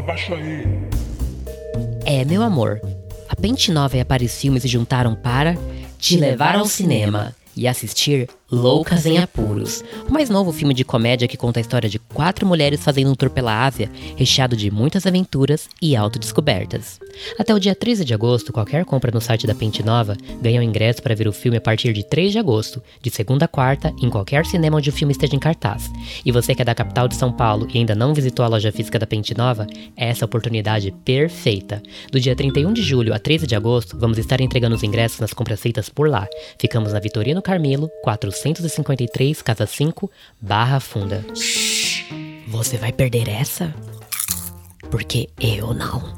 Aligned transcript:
abaixa 0.00 0.34
aí. 0.34 0.66
É, 2.04 2.24
meu 2.24 2.42
amor. 2.42 2.80
A 3.28 3.36
Pente 3.36 3.70
Nova 3.70 3.96
e 3.96 4.00
a 4.00 4.04
Paris 4.04 4.40
Filmes 4.40 4.62
se 4.62 4.68
juntaram 4.68 5.14
para 5.14 5.56
te 5.98 6.16
levar 6.16 6.56
ao 6.56 6.66
cinema 6.66 7.34
e 7.56 7.68
assistir 7.68 8.28
Loucas 8.52 9.06
em 9.06 9.16
Apuros, 9.16 9.84
o 10.08 10.12
mais 10.12 10.28
novo 10.28 10.50
filme 10.50 10.74
de 10.74 10.84
comédia 10.84 11.28
que 11.28 11.36
conta 11.36 11.60
a 11.60 11.62
história 11.62 11.88
de 11.88 12.00
quatro 12.00 12.44
mulheres 12.44 12.82
fazendo 12.82 13.08
um 13.08 13.14
tour 13.14 13.30
pela 13.30 13.64
Ásia, 13.64 13.88
recheado 14.16 14.56
de 14.56 14.72
muitas 14.72 15.06
aventuras 15.06 15.68
e 15.80 15.94
autodescobertas. 15.94 16.98
Até 17.38 17.54
o 17.54 17.60
dia 17.60 17.76
13 17.76 18.04
de 18.04 18.12
agosto, 18.12 18.52
qualquer 18.52 18.84
compra 18.84 19.12
no 19.12 19.20
site 19.20 19.46
da 19.46 19.54
Pente 19.54 19.84
Nova 19.84 20.16
ganha 20.42 20.60
o 20.60 20.64
um 20.64 20.66
ingresso 20.66 21.00
para 21.00 21.14
ver 21.14 21.28
o 21.28 21.32
filme 21.32 21.58
a 21.58 21.60
partir 21.60 21.92
de 21.92 22.02
3 22.02 22.32
de 22.32 22.40
agosto, 22.40 22.82
de 23.00 23.08
segunda 23.08 23.44
a 23.44 23.48
quarta, 23.48 23.92
em 24.02 24.10
qualquer 24.10 24.44
cinema 24.44 24.78
onde 24.78 24.90
o 24.90 24.92
filme 24.92 25.12
esteja 25.12 25.36
em 25.36 25.38
cartaz. 25.38 25.88
E 26.24 26.32
você 26.32 26.52
que 26.52 26.62
é 26.62 26.64
da 26.64 26.74
capital 26.74 27.06
de 27.06 27.14
São 27.14 27.30
Paulo 27.30 27.68
e 27.72 27.78
ainda 27.78 27.94
não 27.94 28.12
visitou 28.12 28.44
a 28.44 28.48
loja 28.48 28.72
física 28.72 28.98
da 28.98 29.06
Pente 29.06 29.32
Nova, 29.32 29.64
essa 29.96 30.24
é 30.24 30.24
a 30.24 30.26
oportunidade 30.26 30.90
perfeita. 31.04 31.80
Do 32.10 32.18
dia 32.18 32.34
31 32.34 32.72
de 32.72 32.82
julho 32.82 33.14
a 33.14 33.18
13 33.20 33.46
de 33.46 33.54
agosto, 33.54 33.96
vamos 33.96 34.18
estar 34.18 34.40
entregando 34.40 34.74
os 34.74 34.82
ingressos 34.82 35.20
nas 35.20 35.32
compras 35.32 35.60
feitas 35.60 35.88
por 35.88 36.08
lá. 36.08 36.26
Ficamos 36.58 36.92
na 36.92 36.98
Vitorino 36.98 37.40
Carmelo, 37.40 37.88
400 38.02 38.39
453, 38.40 39.42
casa 39.42 39.66
5, 39.66 40.10
Barra 40.40 40.80
Funda. 40.80 41.24
Você 42.48 42.78
vai 42.78 42.90
perder 42.90 43.28
essa? 43.28 43.74
Porque 44.90 45.28
eu 45.38 45.74
não. 45.74 46.16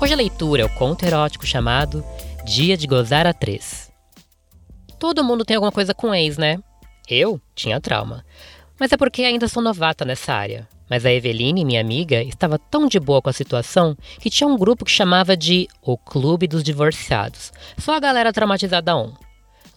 Hoje 0.00 0.12
a 0.12 0.16
leitura 0.16 0.62
é 0.62 0.64
o 0.64 0.74
conto 0.76 1.04
erótico 1.04 1.44
chamado 1.44 2.04
Dia 2.44 2.76
de 2.76 2.86
Gozar 2.86 3.26
a 3.26 3.32
Três. 3.32 3.90
Todo 4.98 5.24
mundo 5.24 5.44
tem 5.44 5.56
alguma 5.56 5.72
coisa 5.72 5.92
com 5.92 6.14
ex, 6.14 6.38
né? 6.38 6.58
Eu 7.08 7.40
tinha 7.54 7.80
trauma. 7.80 8.24
Mas 8.78 8.92
é 8.92 8.96
porque 8.96 9.22
ainda 9.22 9.48
sou 9.48 9.62
novata 9.62 10.04
nessa 10.04 10.32
área. 10.32 10.68
Mas 10.90 11.06
a 11.06 11.12
Eveline, 11.12 11.64
minha 11.64 11.80
amiga, 11.80 12.20
estava 12.24 12.58
tão 12.58 12.88
de 12.88 12.98
boa 12.98 13.22
com 13.22 13.30
a 13.30 13.32
situação 13.32 13.96
que 14.18 14.28
tinha 14.28 14.48
um 14.48 14.58
grupo 14.58 14.84
que 14.84 14.90
chamava 14.90 15.36
de 15.36 15.68
O 15.80 15.96
Clube 15.96 16.48
dos 16.48 16.64
Divorciados. 16.64 17.52
Só 17.78 17.94
a 17.94 18.00
galera 18.00 18.32
traumatizada 18.32 18.96
on. 18.96 19.12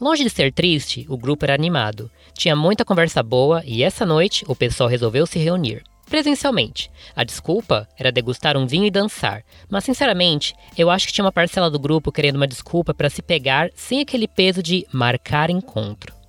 Longe 0.01 0.23
de 0.23 0.29
ser 0.31 0.51
triste, 0.51 1.05
o 1.07 1.15
grupo 1.15 1.45
era 1.45 1.53
animado. 1.53 2.09
Tinha 2.33 2.55
muita 2.55 2.83
conversa 2.83 3.21
boa 3.21 3.61
e 3.63 3.83
essa 3.83 4.07
noite 4.07 4.43
o 4.47 4.55
pessoal 4.55 4.89
resolveu 4.89 5.27
se 5.27 5.37
reunir. 5.37 5.83
Presencialmente. 6.09 6.89
A 7.15 7.23
desculpa 7.23 7.87
era 7.97 8.11
degustar 8.11 8.57
um 8.57 8.65
vinho 8.65 8.85
e 8.85 8.91
dançar, 8.91 9.43
mas 9.69 9.83
sinceramente, 9.83 10.53
eu 10.75 10.89
acho 10.89 11.07
que 11.07 11.13
tinha 11.13 11.23
uma 11.23 11.31
parcela 11.31 11.69
do 11.69 11.79
grupo 11.79 12.11
querendo 12.11 12.35
uma 12.37 12.47
desculpa 12.47 12.93
para 12.93 13.09
se 13.09 13.21
pegar 13.21 13.69
sem 13.75 14.01
aquele 14.01 14.27
peso 14.27 14.61
de 14.61 14.85
marcar 14.91 15.49
encontro. 15.49 16.22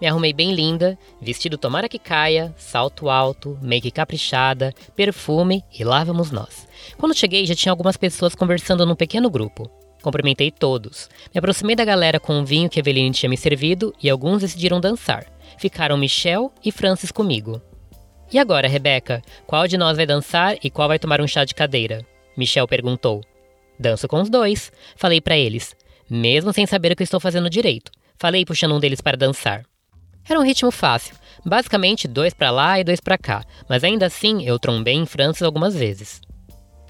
Me 0.00 0.06
arrumei 0.06 0.32
bem 0.32 0.54
linda, 0.54 0.96
vestido 1.20 1.58
tomara 1.58 1.88
que 1.88 1.98
caia, 1.98 2.54
salto 2.56 3.10
alto, 3.10 3.58
make 3.60 3.90
caprichada, 3.90 4.72
perfume 4.94 5.64
e 5.76 5.82
lá 5.82 6.04
vamos 6.04 6.30
nós. 6.30 6.68
Quando 6.96 7.16
cheguei, 7.16 7.44
já 7.44 7.54
tinha 7.54 7.72
algumas 7.72 7.96
pessoas 7.96 8.34
conversando 8.34 8.86
num 8.86 8.94
pequeno 8.94 9.28
grupo. 9.28 9.68
Cumprimentei 10.02 10.50
todos. 10.50 11.08
Me 11.34 11.38
aproximei 11.38 11.74
da 11.74 11.84
galera 11.84 12.20
com 12.20 12.40
o 12.40 12.44
vinho 12.44 12.70
que 12.70 12.78
Eveline 12.78 13.12
tinha 13.12 13.28
me 13.28 13.36
servido 13.36 13.92
e 14.00 14.08
alguns 14.08 14.42
decidiram 14.42 14.80
dançar. 14.80 15.26
Ficaram 15.58 15.96
Michel 15.96 16.52
e 16.64 16.70
Francis 16.70 17.10
comigo. 17.10 17.60
E 18.32 18.38
agora, 18.38 18.68
Rebeca, 18.68 19.22
qual 19.46 19.66
de 19.66 19.76
nós 19.76 19.96
vai 19.96 20.06
dançar 20.06 20.56
e 20.62 20.70
qual 20.70 20.86
vai 20.86 20.98
tomar 20.98 21.20
um 21.20 21.26
chá 21.26 21.44
de 21.44 21.54
cadeira? 21.54 22.06
Michel 22.36 22.68
perguntou. 22.68 23.22
Danço 23.78 24.06
com 24.06 24.20
os 24.20 24.30
dois, 24.30 24.70
falei 24.96 25.20
para 25.20 25.36
eles, 25.36 25.74
mesmo 26.08 26.52
sem 26.52 26.66
saber 26.66 26.92
o 26.92 26.96
que 26.96 27.02
estou 27.02 27.18
fazendo 27.18 27.50
direito. 27.50 27.90
Falei 28.18 28.44
puxando 28.44 28.74
um 28.74 28.80
deles 28.80 29.00
para 29.00 29.16
dançar. 29.16 29.64
Era 30.28 30.38
um 30.38 30.44
ritmo 30.44 30.70
fácil, 30.70 31.14
basicamente 31.44 32.06
dois 32.06 32.34
para 32.34 32.50
lá 32.50 32.78
e 32.78 32.84
dois 32.84 33.00
para 33.00 33.16
cá, 33.16 33.44
mas 33.68 33.82
ainda 33.82 34.06
assim 34.06 34.44
eu 34.44 34.58
trombei 34.58 34.94
em 34.94 35.06
Francis 35.06 35.42
algumas 35.42 35.74
vezes. 35.74 36.20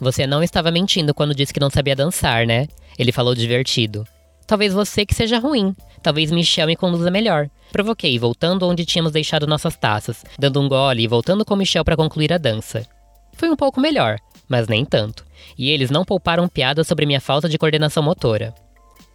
Você 0.00 0.26
não 0.26 0.42
estava 0.42 0.70
mentindo 0.70 1.14
quando 1.14 1.34
disse 1.34 1.52
que 1.52 1.60
não 1.60 1.70
sabia 1.70 1.94
dançar, 1.94 2.46
né? 2.46 2.66
Ele 2.98 3.12
falou 3.12 3.34
divertido. 3.34 4.06
Talvez 4.46 4.72
você 4.72 5.04
que 5.04 5.14
seja 5.14 5.38
ruim. 5.38 5.74
Talvez 6.02 6.30
Michel 6.30 6.66
me 6.66 6.76
conduza 6.76 7.10
melhor. 7.10 7.50
Provoquei, 7.70 8.18
voltando 8.18 8.66
onde 8.66 8.86
tínhamos 8.86 9.12
deixado 9.12 9.46
nossas 9.46 9.76
taças, 9.76 10.24
dando 10.38 10.60
um 10.60 10.68
gole 10.68 11.02
e 11.02 11.08
voltando 11.08 11.44
com 11.44 11.54
Michel 11.54 11.84
para 11.84 11.96
concluir 11.96 12.32
a 12.32 12.38
dança. 12.38 12.86
Foi 13.34 13.50
um 13.50 13.56
pouco 13.56 13.80
melhor, 13.80 14.18
mas 14.48 14.66
nem 14.66 14.84
tanto. 14.84 15.24
E 15.56 15.70
eles 15.70 15.90
não 15.90 16.04
pouparam 16.04 16.48
piadas 16.48 16.86
sobre 16.86 17.06
minha 17.06 17.20
falta 17.20 17.48
de 17.48 17.58
coordenação 17.58 18.02
motora. 18.02 18.54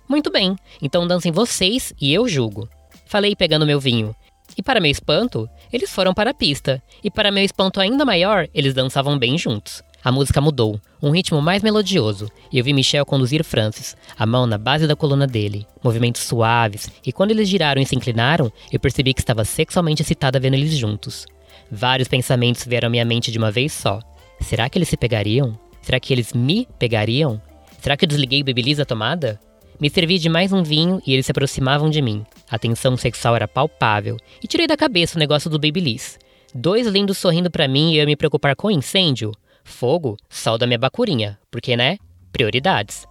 Muito 0.08 0.30
bem, 0.30 0.56
então 0.82 1.08
dancem 1.08 1.32
vocês 1.32 1.94
e 2.00 2.14
eu 2.14 2.28
julgo. 2.28 2.70
Falei 3.13 3.35
pegando 3.35 3.68
meu 3.68 3.79
vinho. 3.79 4.16
E 4.57 4.63
para 4.63 4.79
meu 4.79 4.90
espanto, 4.90 5.47
eles 5.72 5.91
foram 5.91 6.16
para 6.16 6.31
a 6.31 6.34
pista. 6.34 6.81
E 7.03 7.12
para 7.12 7.29
meu 7.29 7.44
espanto 7.44 7.79
ainda 7.79 8.03
maior, 8.03 8.47
eles 8.56 8.74
dançavam 8.74 9.19
bem 9.19 9.38
juntos. 9.38 9.84
A 10.03 10.12
música 10.12 10.41
mudou, 10.41 10.81
um 11.00 11.12
ritmo 11.12 11.40
mais 11.40 11.62
melodioso, 11.62 12.28
e 12.51 12.57
eu 12.57 12.63
vi 12.63 12.74
Michel 12.74 13.06
conduzir 13.06 13.44
Francis, 13.44 13.96
a 14.18 14.25
mão 14.25 14.47
na 14.47 14.57
base 14.57 14.88
da 14.88 14.96
coluna 14.96 15.28
dele, 15.28 15.68
movimentos 15.84 16.24
suaves, 16.24 16.90
e 17.06 17.13
quando 17.13 17.29
eles 17.29 17.47
giraram 17.47 17.79
e 17.79 17.85
se 17.85 17.96
inclinaram, 17.96 18.51
eu 18.72 18.79
percebi 18.79 19.13
que 19.13 19.22
estava 19.22 19.45
sexualmente 19.45 20.01
excitada 20.01 20.40
vendo 20.40 20.56
eles 20.56 20.75
juntos. 20.75 21.28
Vários 21.72 22.07
pensamentos 22.07 22.66
vieram 22.66 22.88
à 22.88 22.90
minha 22.90 23.06
mente 23.06 23.31
de 23.31 23.38
uma 23.38 23.51
vez 23.51 23.74
só. 23.74 24.00
Será 24.41 24.68
que 24.68 24.78
eles 24.80 24.90
se 24.90 24.97
pegariam? 24.97 25.56
Será 25.84 26.00
que 26.00 26.12
eles 26.12 26.34
me 26.34 26.68
pegariam? 26.80 27.40
Será 27.80 27.95
que 27.95 28.06
eu 28.06 28.09
desliguei 28.09 28.41
o 28.41 28.45
Babyliss 28.45 28.78
da 28.78 28.85
tomada? 28.85 29.40
Me 29.84 29.90
servi 29.90 30.18
de 30.18 30.30
mais 30.30 30.54
um 30.54 30.64
vinho 30.64 31.02
e 31.06 31.12
eles 31.12 31.26
se 31.26 31.34
aproximavam 31.34 31.90
de 31.90 32.02
mim. 32.02 32.26
A 32.50 32.58
tensão 32.58 32.96
sexual 32.96 33.36
era 33.36 33.50
palpável 33.50 34.16
e 34.42 34.48
tirei 34.48 34.66
da 34.66 34.78
cabeça 34.78 35.18
o 35.18 35.20
negócio 35.20 35.50
do 35.50 35.60
Babyliss. 35.60 36.18
Dois 36.56 36.88
lindos 36.88 37.18
sorrindo 37.18 37.52
para 37.52 37.68
mim 37.68 37.92
e 37.92 37.98
eu 37.98 38.06
me 38.06 38.16
preocupar 38.16 38.56
com 38.56 38.72
incêndio? 38.72 39.34
Fogo, 39.62 40.16
sol 40.30 40.58
da 40.58 40.66
minha 40.66 40.80
bacurinha, 40.80 41.38
porque 41.52 41.76
né? 41.76 41.98
Prioridades. 42.32 43.06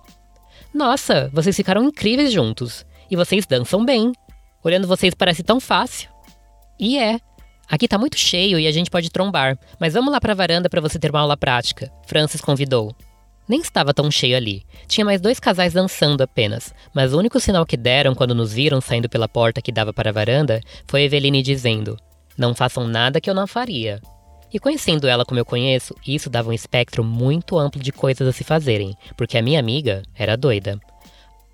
Nossa, 0.72 1.30
vocês 1.30 1.54
ficaram 1.54 1.84
incríveis 1.84 2.32
juntos. 2.32 2.86
E 3.10 3.16
vocês 3.16 3.44
dançam 3.44 3.84
bem. 3.84 4.10
Olhando 4.64 4.88
vocês 4.88 5.12
parece 5.12 5.42
tão 5.42 5.60
fácil. 5.60 6.08
E 6.80 6.96
é. 6.98 7.20
Aqui 7.68 7.86
tá 7.86 7.98
muito 7.98 8.16
cheio 8.16 8.58
e 8.58 8.66
a 8.66 8.72
gente 8.72 8.90
pode 8.90 9.10
trombar, 9.10 9.58
mas 9.78 9.92
vamos 9.92 10.10
lá 10.10 10.18
pra 10.18 10.32
varanda 10.32 10.70
para 10.70 10.80
você 10.80 10.98
ter 10.98 11.10
uma 11.10 11.20
aula 11.20 11.36
prática. 11.36 11.92
Francis 12.06 12.40
convidou. 12.40 12.96
Nem 13.48 13.60
estava 13.60 13.92
tão 13.92 14.10
cheio 14.10 14.36
ali. 14.36 14.62
Tinha 14.86 15.04
mais 15.04 15.20
dois 15.20 15.40
casais 15.40 15.72
dançando 15.72 16.22
apenas, 16.22 16.72
mas 16.94 17.12
o 17.12 17.18
único 17.18 17.40
sinal 17.40 17.66
que 17.66 17.76
deram 17.76 18.14
quando 18.14 18.34
nos 18.34 18.52
viram 18.52 18.80
saindo 18.80 19.08
pela 19.08 19.28
porta 19.28 19.60
que 19.60 19.72
dava 19.72 19.92
para 19.92 20.10
a 20.10 20.12
varanda 20.12 20.60
foi 20.86 21.02
Eveline 21.02 21.42
dizendo: 21.42 21.96
Não 22.36 22.54
façam 22.54 22.86
nada 22.86 23.20
que 23.20 23.28
eu 23.28 23.34
não 23.34 23.46
faria. 23.46 24.00
E 24.52 24.58
conhecendo 24.58 25.08
ela 25.08 25.24
como 25.24 25.40
eu 25.40 25.46
conheço, 25.46 25.94
isso 26.06 26.28
dava 26.28 26.50
um 26.50 26.52
espectro 26.52 27.02
muito 27.02 27.58
amplo 27.58 27.82
de 27.82 27.90
coisas 27.90 28.28
a 28.28 28.32
se 28.32 28.44
fazerem, 28.44 28.94
porque 29.16 29.38
a 29.38 29.42
minha 29.42 29.58
amiga 29.58 30.02
era 30.14 30.36
doida. 30.36 30.78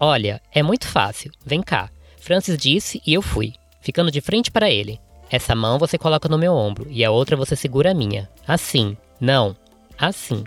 Olha, 0.00 0.42
é 0.52 0.62
muito 0.62 0.86
fácil, 0.86 1.30
vem 1.46 1.62
cá. 1.62 1.90
Francis 2.18 2.58
disse 2.58 3.00
e 3.06 3.14
eu 3.14 3.22
fui, 3.22 3.52
ficando 3.80 4.10
de 4.10 4.20
frente 4.20 4.50
para 4.50 4.70
ele. 4.70 5.00
Essa 5.30 5.54
mão 5.54 5.78
você 5.78 5.96
coloca 5.96 6.28
no 6.28 6.38
meu 6.38 6.52
ombro 6.54 6.86
e 6.90 7.04
a 7.04 7.10
outra 7.10 7.36
você 7.36 7.54
segura 7.54 7.92
a 7.92 7.94
minha. 7.94 8.28
Assim. 8.46 8.96
Não. 9.20 9.54
Assim. 9.98 10.44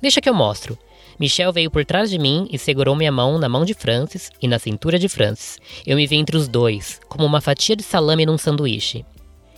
Deixa 0.00 0.20
que 0.20 0.28
eu 0.28 0.34
mostro. 0.34 0.78
Michel 1.18 1.52
veio 1.52 1.70
por 1.70 1.84
trás 1.84 2.08
de 2.08 2.18
mim 2.18 2.46
e 2.50 2.58
segurou 2.58 2.94
minha 2.94 3.10
mão 3.10 3.38
na 3.38 3.48
mão 3.48 3.64
de 3.64 3.74
Francis 3.74 4.30
e 4.40 4.46
na 4.46 4.58
cintura 4.58 4.98
de 4.98 5.08
Francis. 5.08 5.58
Eu 5.84 5.96
me 5.96 6.06
vi 6.06 6.16
entre 6.16 6.36
os 6.36 6.46
dois, 6.46 7.00
como 7.08 7.24
uma 7.24 7.40
fatia 7.40 7.74
de 7.74 7.82
salame 7.82 8.24
num 8.24 8.38
sanduíche. 8.38 9.04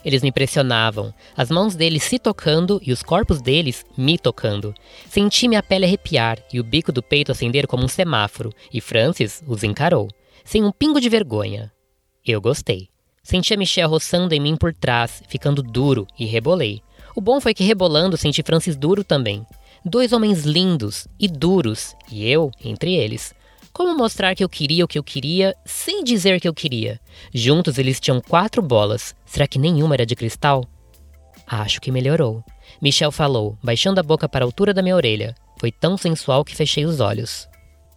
Eles 0.02 0.22
me 0.22 0.32
pressionavam, 0.32 1.12
as 1.36 1.50
mãos 1.50 1.74
deles 1.74 2.02
se 2.02 2.18
tocando 2.18 2.80
e 2.82 2.90
os 2.90 3.02
corpos 3.02 3.42
deles 3.42 3.84
me 3.96 4.16
tocando. 4.16 4.74
Senti 5.06 5.46
minha 5.46 5.62
pele 5.62 5.84
arrepiar 5.84 6.38
e 6.50 6.58
o 6.58 6.64
bico 6.64 6.90
do 6.90 7.02
peito 7.02 7.30
acender 7.30 7.66
como 7.66 7.84
um 7.84 7.88
semáforo, 7.88 8.50
e 8.72 8.80
Francis 8.80 9.42
os 9.46 9.62
encarou, 9.62 10.08
sem 10.42 10.64
um 10.64 10.72
pingo 10.72 11.00
de 11.00 11.10
vergonha. 11.10 11.70
Eu 12.26 12.40
gostei. 12.40 12.88
Senti 13.22 13.52
a 13.52 13.56
Michelle 13.58 13.90
roçando 13.90 14.34
em 14.34 14.40
mim 14.40 14.56
por 14.56 14.72
trás, 14.72 15.22
ficando 15.28 15.62
duro, 15.62 16.06
e 16.18 16.24
rebolei. 16.24 16.82
O 17.14 17.20
bom 17.20 17.38
foi 17.38 17.52
que 17.52 17.64
rebolando 17.64 18.16
senti 18.16 18.42
Francis 18.42 18.76
duro 18.76 19.04
também. 19.04 19.44
Dois 19.84 20.12
homens 20.12 20.44
lindos 20.44 21.08
e 21.18 21.26
duros, 21.26 21.96
e 22.10 22.28
eu 22.28 22.50
entre 22.62 22.94
eles. 22.94 23.34
Como 23.72 23.96
mostrar 23.96 24.34
que 24.34 24.44
eu 24.44 24.48
queria 24.48 24.84
o 24.84 24.88
que 24.88 24.98
eu 24.98 25.02
queria 25.02 25.54
sem 25.64 26.04
dizer 26.04 26.38
que 26.38 26.46
eu 26.46 26.52
queria? 26.52 27.00
Juntos 27.32 27.78
eles 27.78 27.98
tinham 27.98 28.20
quatro 28.20 28.60
bolas. 28.60 29.14
Será 29.24 29.46
que 29.46 29.58
nenhuma 29.58 29.94
era 29.94 30.04
de 30.04 30.14
cristal? 30.14 30.64
Acho 31.46 31.80
que 31.80 31.90
melhorou. 31.90 32.44
Michel 32.80 33.10
falou, 33.10 33.56
baixando 33.62 33.98
a 34.00 34.02
boca 34.02 34.28
para 34.28 34.44
a 34.44 34.46
altura 34.46 34.74
da 34.74 34.82
minha 34.82 34.96
orelha. 34.96 35.34
Foi 35.58 35.72
tão 35.72 35.96
sensual 35.96 36.44
que 36.44 36.54
fechei 36.54 36.84
os 36.84 37.00
olhos. 37.00 37.48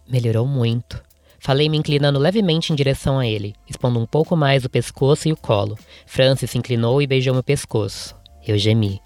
Melhorou 0.08 0.46
muito. 0.46 1.02
Falei 1.38 1.68
me 1.68 1.76
inclinando 1.76 2.18
levemente 2.18 2.72
em 2.72 2.76
direção 2.76 3.18
a 3.18 3.26
ele, 3.26 3.54
expondo 3.68 3.98
um 3.98 4.06
pouco 4.06 4.34
mais 4.34 4.64
o 4.64 4.70
pescoço 4.70 5.28
e 5.28 5.32
o 5.32 5.36
colo. 5.36 5.78
Francis 6.06 6.50
se 6.50 6.56
inclinou 6.56 7.02
e 7.02 7.06
beijou 7.06 7.34
meu 7.34 7.42
pescoço. 7.42 8.16
Eu 8.46 8.56
gemi. 8.56 9.00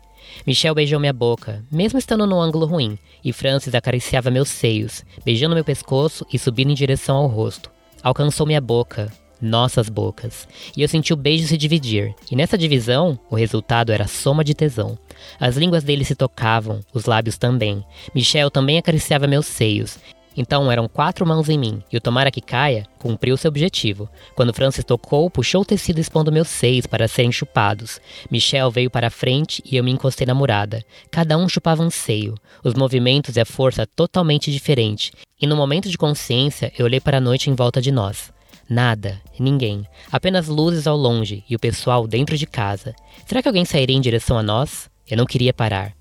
Michel 0.47 0.75
beijou 0.75 1.01
minha 1.01 1.13
boca, 1.13 1.65
mesmo 1.71 1.99
estando 1.99 2.27
num 2.27 2.41
ângulo 2.41 2.67
ruim, 2.67 2.99
e 3.25 3.33
Francis 3.33 3.75
acariciava 3.75 4.31
meus 4.31 4.49
seios, 4.49 5.05
beijando 5.25 5.55
meu 5.55 5.65
pescoço 5.65 6.27
e 6.33 6.39
subindo 6.39 6.71
em 6.71 6.75
direção 6.75 7.17
ao 7.17 7.27
rosto. 7.27 7.71
Alcançou 8.03 8.47
minha 8.47 8.61
boca, 8.61 9.13
nossas 9.41 9.89
bocas. 9.89 10.49
E 10.77 10.83
eu 10.83 10.89
senti 10.89 11.13
o 11.13 11.17
beijo 11.17 11.47
se 11.47 11.57
dividir. 11.57 12.15
E 12.31 12.37
nessa 12.37 12.59
divisão, 12.59 13.19
o 13.31 13.37
resultado 13.37 13.93
era 13.93 14.07
soma 14.07 14.45
de 14.45 14.55
tesão. 14.55 14.99
As 15.39 15.57
línguas 15.57 15.85
dele 15.85 16.05
se 16.05 16.15
tocavam, 16.15 16.81
os 16.93 17.07
lábios 17.07 17.39
também. 17.39 17.85
Michel 18.15 18.51
também 18.51 18.79
acariciava 18.79 19.27
meus 19.27 19.47
seios. 19.47 19.99
Então 20.40 20.70
eram 20.70 20.87
quatro 20.87 21.26
mãos 21.26 21.49
em 21.49 21.58
mim, 21.58 21.82
e 21.93 21.96
o 21.96 22.00
Tomara 22.00 22.31
que 22.31 22.40
caia 22.40 22.87
cumpriu 22.96 23.37
seu 23.37 23.49
objetivo. 23.49 24.08
Quando 24.37 24.55
Francis 24.55 24.85
tocou, 24.85 25.29
puxou 25.29 25.62
o 25.62 25.64
tecido 25.64 25.99
expondo 25.99 26.31
meus 26.31 26.46
seios 26.46 26.87
para 26.87 27.08
serem 27.08 27.32
chupados. 27.32 28.00
Michel 28.31 28.70
veio 28.70 28.88
para 28.88 29.08
a 29.08 29.11
frente 29.11 29.61
e 29.67 29.76
eu 29.76 29.82
me 29.82 29.90
encostei 29.90 30.25
na 30.25 30.35
murada. 30.35 30.85
Cada 31.11 31.37
um 31.37 31.49
chupava 31.49 31.82
um 31.82 31.90
seio. 31.90 32.37
Os 32.62 32.75
movimentos 32.75 33.35
e 33.35 33.40
a 33.40 33.44
força 33.44 33.85
totalmente 33.85 34.52
diferente. 34.52 35.11
E 35.40 35.46
no 35.46 35.56
momento 35.56 35.90
de 35.90 35.99
consciência, 35.99 36.73
eu 36.79 36.87
olhei 36.87 37.00
para 37.00 37.17
a 37.19 37.20
noite 37.20 37.50
em 37.50 37.55
volta 37.56 37.82
de 37.82 37.90
nós. 37.90 38.32
Nada, 38.70 39.20
ninguém, 39.40 39.85
apenas 40.12 40.46
luzes 40.46 40.87
ao 40.87 40.96
longe 40.96 41.43
e 41.50 41.56
o 41.56 41.58
pessoal 41.58 42.06
dentro 42.06 42.38
de 42.38 42.46
casa. 42.46 42.94
Será 43.26 43.43
que 43.43 43.49
alguém 43.49 43.64
sairia 43.64 43.96
em 43.96 44.00
direção 44.00 44.38
a 44.38 44.43
nós? 44.44 44.88
Eu 45.11 45.17
não 45.17 45.26
queria 45.26 45.52
parar. 45.52 45.93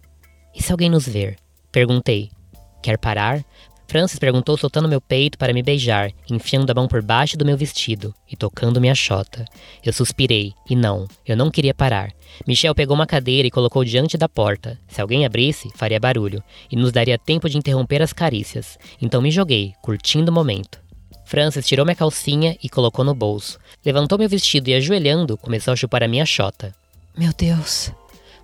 E 0.53 0.61
se 0.61 0.71
alguém 0.71 0.91
nos 0.91 1.07
ver? 1.07 1.37
Perguntei. 1.71 2.29
Quer 2.83 2.97
parar? 2.97 3.43
Francis 3.87 4.19
perguntou 4.19 4.57
soltando 4.57 4.89
meu 4.89 4.99
peito 4.99 5.37
para 5.37 5.53
me 5.53 5.63
beijar, 5.63 6.11
enfiando 6.29 6.69
a 6.69 6.73
mão 6.73 6.87
por 6.87 7.01
baixo 7.01 7.37
do 7.37 7.45
meu 7.45 7.57
vestido 7.57 8.13
e 8.29 8.35
tocando 8.35 8.81
minha 8.81 8.93
chota. 8.93 9.45
Eu 9.83 9.93
suspirei, 9.93 10.53
e 10.69 10.75
não, 10.75 11.07
eu 11.25 11.37
não 11.37 11.49
queria 11.49 11.73
parar. 11.73 12.11
Michel 12.45 12.75
pegou 12.75 12.95
uma 12.95 13.07
cadeira 13.07 13.47
e 13.47 13.51
colocou 13.51 13.85
diante 13.85 14.17
da 14.17 14.27
porta. 14.27 14.77
Se 14.89 15.01
alguém 15.01 15.25
abrisse, 15.25 15.69
faria 15.73 15.99
barulho, 15.99 16.43
e 16.69 16.75
nos 16.75 16.91
daria 16.91 17.17
tempo 17.17 17.49
de 17.49 17.57
interromper 17.57 18.01
as 18.01 18.11
carícias. 18.11 18.77
Então 19.01 19.21
me 19.21 19.31
joguei, 19.31 19.73
curtindo 19.81 20.31
o 20.31 20.35
momento. 20.35 20.79
Francis 21.25 21.65
tirou 21.65 21.85
minha 21.85 21.95
calcinha 21.95 22.57
e 22.61 22.69
colocou 22.69 23.03
no 23.03 23.15
bolso. 23.15 23.57
Levantou 23.85 24.17
meu 24.17 24.29
vestido 24.29 24.69
e, 24.69 24.73
ajoelhando, 24.75 25.37
começou 25.37 25.73
a 25.73 25.75
chupar 25.75 26.03
a 26.03 26.07
minha 26.07 26.25
chota. 26.25 26.73
Meu 27.17 27.31
Deus, 27.37 27.91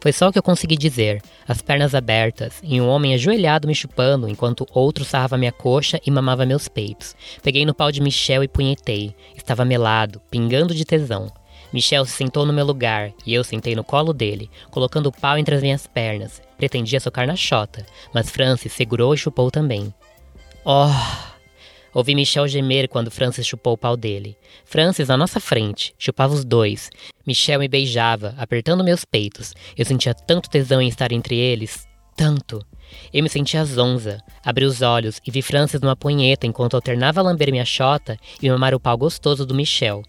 foi 0.03 0.11
só 0.11 0.27
o 0.27 0.33
que 0.33 0.37
eu 0.37 0.43
consegui 0.43 0.75
dizer, 0.75 1.21
as 1.47 1.61
pernas 1.61 1.95
abertas, 1.95 2.59
e 2.61 2.81
um 2.81 2.89
homem 2.89 3.13
ajoelhado 3.13 3.69
me 3.69 3.73
chupando 3.73 4.27
enquanto 4.27 4.67
outro 4.73 5.05
sarrava 5.05 5.37
minha 5.37 5.53
coxa 5.53 5.97
e 6.05 6.11
mamava 6.11 6.45
meus 6.45 6.67
peitos. 6.67 7.15
Peguei 7.41 7.65
no 7.65 7.73
pau 7.73 7.89
de 7.89 8.01
Michel 8.01 8.43
e 8.43 8.49
punhetei. 8.49 9.15
Estava 9.33 9.63
melado, 9.63 10.21
pingando 10.29 10.75
de 10.75 10.83
tesão. 10.83 11.31
Michel 11.71 12.03
se 12.03 12.11
sentou 12.11 12.45
no 12.45 12.51
meu 12.51 12.65
lugar 12.65 13.13
e 13.25 13.33
eu 13.33 13.45
sentei 13.45 13.75
no 13.75 13.83
colo 13.85 14.11
dele, 14.11 14.49
colocando 14.69 15.07
o 15.07 15.11
pau 15.13 15.37
entre 15.37 15.55
as 15.55 15.61
minhas 15.61 15.87
pernas. 15.87 16.41
Pretendia 16.57 16.99
socar 16.99 17.25
na 17.25 17.37
chota, 17.37 17.85
mas 18.13 18.29
Francis 18.29 18.73
segurou 18.73 19.13
e 19.13 19.17
chupou 19.17 19.49
também. 19.49 19.93
Oh! 20.65 21.32
Ouvi 21.93 22.15
Michel 22.15 22.47
gemer 22.47 22.89
quando 22.89 23.11
Francis 23.11 23.45
chupou 23.45 23.73
o 23.73 23.77
pau 23.77 23.95
dele. 23.95 24.35
Francis, 24.65 25.07
na 25.07 25.15
nossa 25.15 25.39
frente, 25.39 25.93
chupava 25.97 26.33
os 26.33 26.43
dois. 26.43 26.89
Michel 27.25 27.59
me 27.59 27.67
beijava, 27.67 28.33
apertando 28.37 28.83
meus 28.83 29.05
peitos. 29.05 29.53
Eu 29.77 29.85
sentia 29.85 30.13
tanto 30.13 30.49
tesão 30.49 30.81
em 30.81 30.87
estar 30.87 31.11
entre 31.11 31.35
eles. 31.35 31.87
Tanto. 32.15 32.65
Eu 33.13 33.21
me 33.21 33.29
sentia 33.29 33.63
zonza. 33.63 34.19
Abri 34.43 34.65
os 34.65 34.81
olhos 34.81 35.21
e 35.25 35.31
vi 35.31 35.41
Francis 35.41 35.81
numa 35.81 35.95
punheta 35.95 36.47
enquanto 36.47 36.75
alternava 36.75 37.19
a 37.19 37.23
lamber 37.23 37.51
minha 37.51 37.65
chota 37.65 38.17
e 38.41 38.49
mamar 38.49 38.73
o 38.73 38.79
pau 38.79 38.97
gostoso 38.97 39.45
do 39.45 39.53
Michel. 39.53 40.03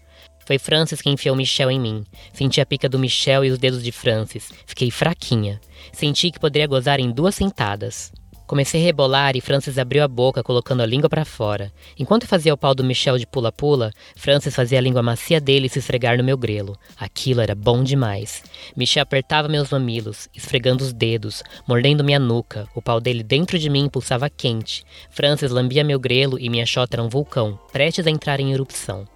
Foi 0.45 0.59
Francis 0.59 1.01
quem 1.01 1.13
enfiou 1.13 1.35
Michel 1.35 1.71
em 1.71 1.79
mim. 1.79 2.03
Senti 2.31 2.61
a 2.61 2.65
pica 2.65 2.87
do 2.87 2.99
Michel 2.99 3.43
e 3.43 3.49
os 3.49 3.57
dedos 3.57 3.83
de 3.83 3.91
Francis. 3.91 4.51
Fiquei 4.65 4.91
fraquinha. 4.91 5.59
Senti 5.91 6.29
que 6.29 6.39
poderia 6.39 6.67
gozar 6.67 6.99
em 6.99 7.11
duas 7.11 7.33
sentadas. 7.35 8.11
Comecei 8.47 8.81
a 8.81 8.83
rebolar 8.83 9.35
e 9.35 9.41
Francis 9.41 9.77
abriu 9.77 10.03
a 10.03 10.07
boca, 10.07 10.43
colocando 10.43 10.81
a 10.81 10.85
língua 10.85 11.09
para 11.09 11.25
fora. 11.25 11.71
Enquanto 11.97 12.27
fazia 12.27 12.53
o 12.53 12.57
pau 12.57 12.75
do 12.75 12.83
Michel 12.83 13.17
de 13.17 13.25
pula-pula, 13.25 13.91
Francis 14.15 14.55
fazia 14.55 14.77
a 14.77 14.81
língua 14.81 15.01
macia 15.01 15.41
dele 15.41 15.67
se 15.67 15.79
esfregar 15.79 16.17
no 16.17 16.23
meu 16.23 16.37
grelo. 16.37 16.77
Aquilo 16.95 17.41
era 17.41 17.55
bom 17.55 17.83
demais. 17.83 18.43
Michel 18.75 19.03
apertava 19.03 19.47
meus 19.47 19.71
mamilos, 19.71 20.29
esfregando 20.35 20.83
os 20.83 20.93
dedos, 20.93 21.43
mordendo 21.67 22.03
minha 22.03 22.19
nuca. 22.19 22.67
O 22.75 22.81
pau 22.81 23.01
dele 23.01 23.23
dentro 23.23 23.57
de 23.57 23.69
mim 23.69 23.89
pulsava 23.89 24.29
quente. 24.29 24.83
Francis 25.09 25.49
lambia 25.49 25.83
meu 25.83 25.99
grelo 25.99 26.39
e 26.39 26.49
minha 26.49 26.65
chota 26.65 26.95
era 26.95 27.03
um 27.03 27.09
vulcão, 27.09 27.59
prestes 27.71 28.05
a 28.05 28.11
entrar 28.11 28.39
em 28.39 28.53
erupção. 28.53 29.07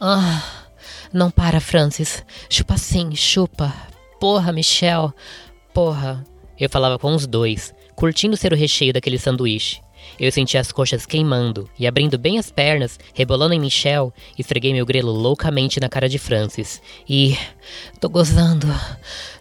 Ah, 0.00 0.42
não 1.12 1.30
para, 1.30 1.60
Francis. 1.60 2.24
Chupa 2.48 2.76
sim, 2.76 3.14
chupa. 3.14 3.74
Porra, 4.20 4.52
Michel. 4.52 5.12
Porra. 5.74 6.24
Eu 6.58 6.68
falava 6.68 6.98
com 6.98 7.14
os 7.14 7.26
dois 7.26 7.74
curtindo 7.94 8.36
ser 8.36 8.52
o 8.52 8.56
recheio 8.56 8.92
daquele 8.92 9.18
sanduíche. 9.18 9.80
Eu 10.18 10.30
senti 10.30 10.56
as 10.56 10.70
coxas 10.70 11.04
queimando 11.04 11.68
e, 11.78 11.86
abrindo 11.86 12.16
bem 12.16 12.38
as 12.38 12.50
pernas, 12.50 12.98
rebolando 13.12 13.54
em 13.54 13.60
Michel, 13.60 14.12
esfreguei 14.38 14.72
meu 14.72 14.86
grelo 14.86 15.10
loucamente 15.10 15.80
na 15.80 15.88
cara 15.88 16.08
de 16.08 16.18
Francis. 16.18 16.80
E. 17.08 17.36
tô 18.00 18.08
gozando, 18.08 18.66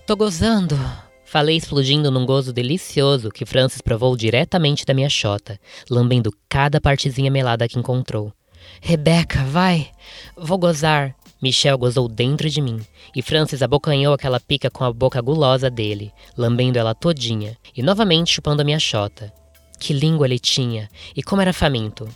tô 0.06 0.16
gozando. 0.16 0.78
Falei 1.24 1.58
explodindo 1.58 2.10
num 2.10 2.26
gozo 2.26 2.54
delicioso 2.54 3.30
que 3.30 3.46
Francis 3.46 3.82
provou 3.82 4.16
diretamente 4.16 4.86
da 4.86 4.94
minha 4.94 5.10
chota, 5.10 5.60
lambendo 5.90 6.34
cada 6.48 6.80
partezinha 6.80 7.30
melada 7.30 7.68
que 7.68 7.78
encontrou. 7.78 8.34
Rebeca, 8.82 9.44
vai! 9.44 9.90
Vou 10.38 10.58
gozar. 10.58 11.16
Michel 11.42 11.78
gozou 11.78 12.08
dentro 12.08 12.50
de 12.50 12.62
mim, 12.62 12.80
e 13.16 13.22
Francis 13.22 13.62
abocanhou 13.62 14.14
aquela 14.14 14.40
pica 14.40 14.70
com 14.70 14.84
a 14.84 14.92
boca 14.92 15.22
gulosa 15.22 15.70
dele, 15.70 16.12
lambendo 16.36 16.80
ela 16.80 16.96
todinha, 16.96 17.56
e 17.76 17.84
novamente 17.84 18.34
chupando 18.34 18.62
a 18.62 18.66
minha 18.66 18.80
chota. 18.80 19.32
Que 19.80 19.94
língua 19.94 20.26
ele 20.26 20.40
tinha, 20.40 20.90
e 21.16 21.22
como 21.22 21.42
era 21.42 21.54
faminto. 21.54 22.08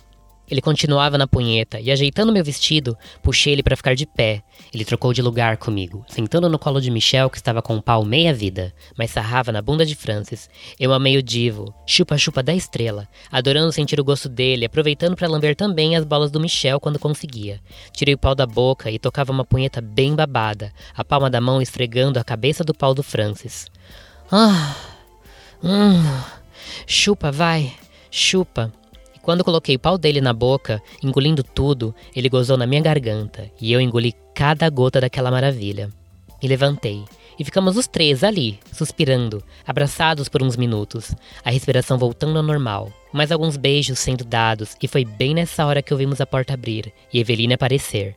Ele 0.50 0.60
continuava 0.60 1.16
na 1.16 1.26
punheta 1.26 1.80
e, 1.80 1.90
ajeitando 1.90 2.32
meu 2.32 2.44
vestido, 2.44 2.96
puxei 3.22 3.52
ele 3.52 3.62
para 3.62 3.76
ficar 3.76 3.94
de 3.94 4.04
pé. 4.04 4.42
Ele 4.72 4.84
trocou 4.84 5.12
de 5.12 5.22
lugar 5.22 5.56
comigo, 5.56 6.04
sentando 6.08 6.48
no 6.48 6.58
colo 6.58 6.80
de 6.80 6.90
Michel, 6.90 7.30
que 7.30 7.36
estava 7.36 7.62
com 7.62 7.76
o 7.76 7.82
pau 7.82 8.04
meia-vida, 8.04 8.74
mas 8.96 9.10
sarrava 9.10 9.52
na 9.52 9.62
bunda 9.62 9.86
de 9.86 9.94
Francis. 9.94 10.50
Eu 10.78 10.92
amei 10.92 11.16
o 11.16 11.22
divo, 11.22 11.74
chupa-chupa 11.86 12.42
da 12.42 12.54
estrela, 12.54 13.08
adorando 13.30 13.72
sentir 13.72 13.98
o 14.00 14.04
gosto 14.04 14.28
dele, 14.28 14.66
aproveitando 14.66 15.16
para 15.16 15.28
lamber 15.28 15.56
também 15.56 15.96
as 15.96 16.04
bolas 16.04 16.30
do 16.30 16.40
Michel 16.40 16.80
quando 16.80 16.98
conseguia. 16.98 17.60
Tirei 17.92 18.14
o 18.14 18.18
pau 18.18 18.34
da 18.34 18.46
boca 18.46 18.90
e 18.90 18.98
tocava 18.98 19.32
uma 19.32 19.44
punheta 19.44 19.80
bem 19.80 20.14
babada, 20.14 20.72
a 20.94 21.04
palma 21.04 21.30
da 21.30 21.40
mão 21.40 21.62
esfregando 21.62 22.18
a 22.18 22.24
cabeça 22.24 22.62
do 22.62 22.74
pau 22.74 22.94
do 22.94 23.02
Francis. 23.02 23.66
Ah! 24.30 24.76
Hum! 25.62 26.02
Chupa, 26.86 27.30
vai! 27.30 27.72
Chupa! 28.10 28.72
Quando 29.22 29.44
coloquei 29.44 29.76
o 29.76 29.78
pau 29.78 29.96
dele 29.96 30.20
na 30.20 30.32
boca, 30.32 30.82
engolindo 31.02 31.44
tudo, 31.44 31.94
ele 32.14 32.28
gozou 32.28 32.56
na 32.56 32.66
minha 32.66 32.82
garganta 32.82 33.48
e 33.60 33.72
eu 33.72 33.80
engoli 33.80 34.12
cada 34.34 34.68
gota 34.68 35.00
daquela 35.00 35.30
maravilha. 35.30 35.90
Me 36.42 36.48
levantei 36.48 37.04
e 37.38 37.44
ficamos 37.44 37.76
os 37.76 37.86
três 37.86 38.24
ali, 38.24 38.58
suspirando, 38.72 39.42
abraçados 39.64 40.28
por 40.28 40.42
uns 40.42 40.56
minutos, 40.56 41.14
a 41.44 41.50
respiração 41.50 41.96
voltando 41.96 42.36
ao 42.36 42.42
normal, 42.42 42.92
mais 43.12 43.30
alguns 43.30 43.56
beijos 43.56 44.00
sendo 44.00 44.24
dados, 44.24 44.76
e 44.82 44.88
foi 44.88 45.04
bem 45.04 45.34
nessa 45.34 45.64
hora 45.64 45.82
que 45.82 45.94
ouvimos 45.94 46.20
a 46.20 46.26
porta 46.26 46.54
abrir 46.54 46.92
e 47.12 47.20
Eveline 47.20 47.54
aparecer. 47.54 48.16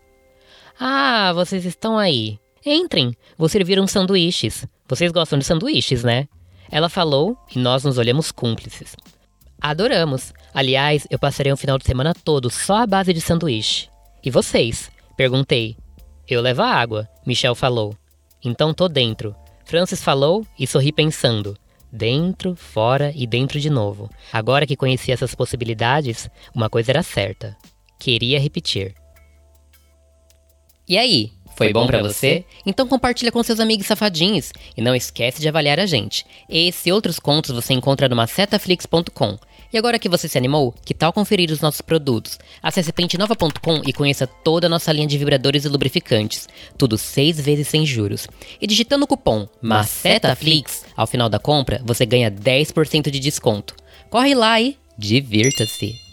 Ah, 0.80 1.32
vocês 1.34 1.66
estão 1.66 1.98
aí. 1.98 2.40
Entrem, 2.66 3.16
vou 3.38 3.48
servir 3.48 3.80
uns 3.80 3.92
sanduíches. 3.92 4.66
Vocês 4.88 5.12
gostam 5.12 5.38
de 5.38 5.46
sanduíches, 5.46 6.04
né? 6.04 6.28
Ela 6.70 6.90
falou 6.90 7.38
e 7.56 7.60
nós 7.60 7.84
nos 7.84 8.00
olhamos 8.00 8.32
cúmplices. 8.32 8.96
Adoramos. 9.62 10.34
Aliás, 10.56 11.06
eu 11.10 11.20
passarei 11.20 11.52
um 11.52 11.58
final 11.58 11.78
de 11.78 11.84
semana 11.84 12.14
todo 12.14 12.50
só 12.50 12.78
à 12.78 12.88
base 12.88 13.12
de 13.12 13.20
sanduíche. 13.20 13.90
E 14.24 14.32
vocês? 14.32 14.90
Perguntei. 15.18 15.76
Eu 16.26 16.42
levo 16.42 16.62
a 16.62 16.70
água, 16.70 17.10
Michel 17.28 17.54
falou. 17.54 17.94
Então 18.42 18.74
tô 18.74 18.88
dentro. 18.88 19.36
Francis 19.66 20.02
falou 20.02 20.48
e 20.58 20.66
sorri 20.66 20.94
pensando. 20.94 21.58
Dentro, 21.92 22.56
fora 22.56 23.12
e 23.14 23.28
dentro 23.28 23.60
de 23.60 23.70
novo. 23.70 24.10
Agora 24.32 24.66
que 24.66 24.78
conheci 24.78 25.12
essas 25.12 25.36
possibilidades, 25.36 26.30
uma 26.54 26.70
coisa 26.70 26.94
era 26.94 27.04
certa. 27.04 27.58
Queria 28.00 28.40
repetir. 28.40 28.96
E 30.88 30.98
aí, 30.98 31.34
foi 31.58 31.74
bom 31.74 31.86
para 31.86 32.02
você? 32.02 32.46
Então 32.66 32.88
compartilha 32.88 33.32
com 33.32 33.44
seus 33.44 33.60
amigos 33.60 33.88
safadinhos 33.88 34.54
e 34.78 34.82
não 34.82 34.96
esquece 34.96 35.42
de 35.42 35.50
avaliar 35.50 35.82
a 35.82 35.86
gente. 35.86 36.26
Esse 36.48 36.90
e 36.90 36.94
outros 36.94 37.20
contos 37.20 37.52
você 37.52 37.74
encontra 37.74 38.08
no 38.08 38.16
macetaflix.com. 38.16 39.38
E 39.76 39.78
agora 39.78 40.00
que 40.00 40.08
você 40.08 40.30
se 40.30 40.38
animou, 40.38 40.74
que 40.86 40.94
tal 40.94 41.12
conferir 41.12 41.52
os 41.52 41.60
nossos 41.60 41.82
produtos? 41.82 42.40
Acesse 42.64 42.94
pentenova.com 42.94 43.82
e 43.86 43.92
conheça 43.92 44.26
toda 44.26 44.68
a 44.68 44.70
nossa 44.70 44.90
linha 44.90 45.06
de 45.06 45.18
vibradores 45.18 45.66
e 45.66 45.68
lubrificantes. 45.68 46.48
Tudo 46.78 46.98
seis 46.98 47.38
vezes 47.42 47.68
sem 47.68 47.86
juros. 47.86 48.26
E 48.62 48.66
digitando 48.66 49.04
o 49.04 49.08
cupom 49.08 49.50
MACETAFLIX, 49.62 50.86
ao 50.96 51.06
final 51.06 51.28
da 51.28 51.40
compra, 51.40 51.82
você 51.84 52.06
ganha 52.06 52.32
10% 52.32 53.12
de 53.12 53.20
desconto. 53.20 53.76
Corre 54.10 54.34
lá 54.34 54.62
e 54.62 54.78
divirta-se! 54.98 56.05